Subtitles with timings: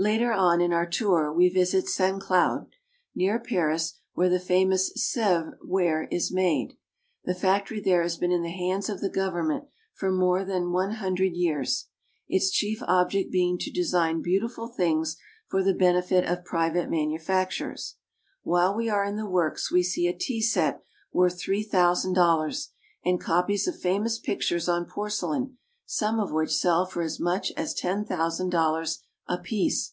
[0.00, 2.20] Later on in our tour we visit St.
[2.22, 2.70] Cloud (saN kloo'),
[3.16, 6.74] near Paris, where the famous Sevres (savr) ware is made.
[7.24, 10.92] The factory there has been in the hands of the government for more than one
[10.92, 11.86] hundred years,
[12.28, 15.16] its chief object being to design beautiful things
[15.48, 17.94] for the benefit of private manufac turers.
[18.44, 20.80] While we are in the works we see a tea set
[21.12, 22.70] worth three thousand dollars,
[23.04, 27.74] and copies of famous pictures on porcelain, some of which sell for as much as
[27.74, 29.92] ten thousand dollars apiece.